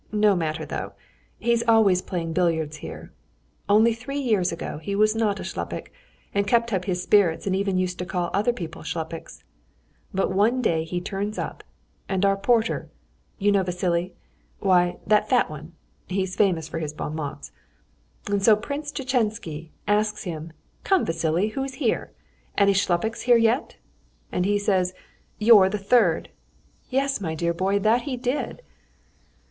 No 0.11 0.35
matter, 0.35 0.65
though. 0.65 0.93
He's 1.37 1.61
always 1.67 2.01
playing 2.01 2.33
billiards 2.33 2.77
here. 2.77 3.11
Only 3.69 3.93
three 3.93 4.17
years 4.17 4.51
ago 4.51 4.79
he 4.79 4.95
was 4.95 5.15
not 5.15 5.39
a 5.39 5.43
shlupik 5.43 5.89
and 6.33 6.47
kept 6.47 6.73
up 6.73 6.85
his 6.85 7.03
spirits 7.03 7.45
and 7.45 7.55
even 7.55 7.77
used 7.77 7.99
to 7.99 8.05
call 8.07 8.31
other 8.33 8.51
people 8.51 8.81
shlupiks. 8.81 9.43
But 10.11 10.31
one 10.33 10.59
day 10.59 10.85
he 10.85 11.01
turns 11.01 11.37
up, 11.37 11.63
and 12.09 12.25
our 12.25 12.35
porter... 12.35 12.89
you 13.37 13.51
know 13.51 13.61
Vassily? 13.61 14.15
Why, 14.57 14.97
that 15.05 15.29
fat 15.29 15.51
one; 15.51 15.73
he's 16.07 16.35
famous 16.35 16.67
for 16.67 16.79
his 16.79 16.93
bon 16.93 17.13
mots. 17.13 17.51
And 18.25 18.41
so 18.41 18.55
Prince 18.55 18.91
Tchetchensky 18.91 19.69
asks 19.87 20.23
him, 20.23 20.51
'Come, 20.83 21.05
Vassily, 21.05 21.49
who's 21.49 21.75
here? 21.75 22.11
Any 22.57 22.73
shlupiks 22.73 23.21
here 23.25 23.37
yet?' 23.37 23.75
And 24.31 24.45
he 24.47 24.57
says, 24.57 24.95
'You're 25.37 25.69
the 25.69 25.77
third.' 25.77 26.29
Yes, 26.89 27.21
my 27.21 27.35
dear 27.35 27.53
boy, 27.53 27.77
that 27.77 28.01
he 28.01 28.17
did!" 28.17 28.63